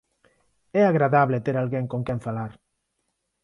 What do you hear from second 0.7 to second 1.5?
É agradable